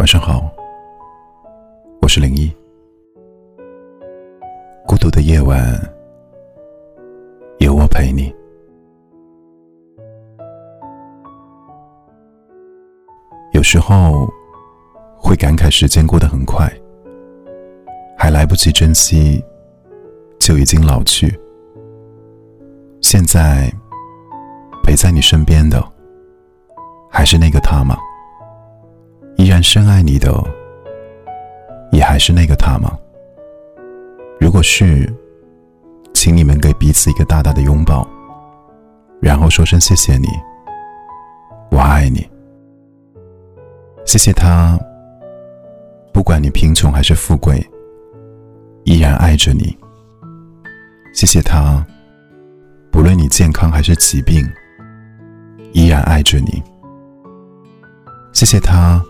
[0.00, 0.50] 晚上好，
[2.00, 2.50] 我是零一。
[4.86, 5.60] 孤独的夜晚，
[7.58, 8.34] 有我陪你。
[13.52, 14.26] 有时候
[15.18, 16.66] 会感慨时间过得很快，
[18.16, 19.44] 还来不及珍惜，
[20.38, 21.38] 就已经老去。
[23.02, 23.70] 现在
[24.82, 25.78] 陪在你身边的，
[27.10, 27.98] 还是那个他吗？
[29.62, 30.32] 深爱你的，
[31.92, 32.96] 也还是那个他吗？
[34.40, 35.12] 如果是，
[36.14, 38.06] 请你们给彼此一个大大的拥抱，
[39.20, 40.28] 然后说声谢谢你，
[41.70, 42.28] 我爱你。
[44.06, 44.78] 谢谢他，
[46.12, 47.64] 不管你贫穷还是富贵，
[48.84, 49.76] 依然爱着你。
[51.12, 51.84] 谢谢他，
[52.90, 54.44] 不论你健康还是疾病，
[55.72, 56.62] 依然爱着你。
[58.32, 59.04] 谢谢他。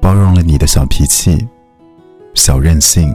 [0.00, 1.46] 包容了你的小脾气、
[2.34, 3.14] 小任性。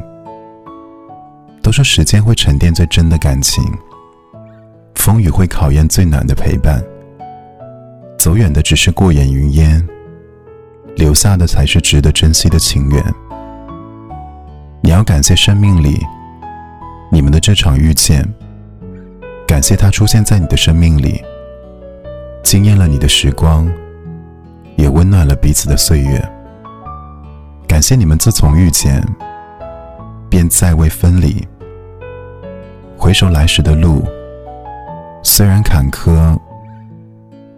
[1.61, 3.64] 都说时间会沉淀最真的感情，
[4.94, 6.80] 风雨会考验最暖的陪伴。
[8.19, 9.83] 走远的只是过眼云烟，
[10.95, 13.03] 留下的才是值得珍惜的情缘。
[14.81, 15.99] 你要感谢生命里
[17.11, 18.23] 你们的这场遇见，
[19.47, 21.20] 感谢他出现在你的生命里，
[22.44, 23.67] 惊艳了你的时光，
[24.75, 26.34] 也温暖了彼此的岁月。
[27.86, 29.00] 感谢你们自从遇见，
[30.28, 31.47] 便再未分离。
[32.97, 34.03] 回首来时的路，
[35.22, 36.36] 虽然坎坷，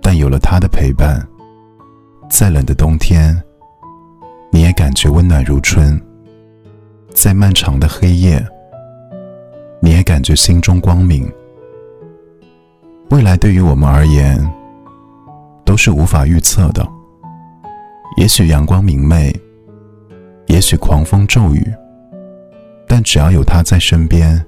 [0.01, 1.25] 但有了他的陪伴，
[2.29, 3.41] 再冷的冬天，
[4.51, 5.97] 你也感觉温暖如春；
[7.13, 8.45] 再漫长的黑夜，
[9.79, 11.25] 你也感觉心中光明。
[13.11, 14.37] 未来对于我们而言，
[15.63, 16.85] 都是无法预测的。
[18.17, 19.33] 也许阳光明媚。
[20.67, 21.65] 也许狂风骤雨，
[22.89, 24.45] 但只要有他在身边，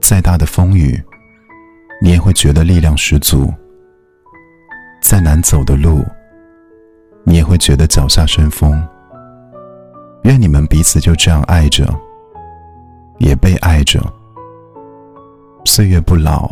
[0.00, 0.96] 再大的风雨，
[2.00, 3.52] 你也会觉得力量十足；
[5.02, 6.04] 再难走的路，
[7.24, 8.80] 你也会觉得脚下生风。
[10.22, 11.92] 愿你们彼此就这样爱着，
[13.18, 14.00] 也被爱着，
[15.64, 16.48] 岁月不老，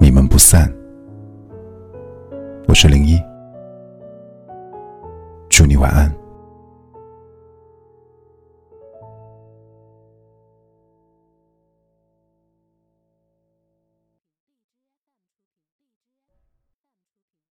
[0.00, 0.66] 你们不散。
[2.68, 3.20] 我是零一。
[5.50, 6.10] 祝你晚安。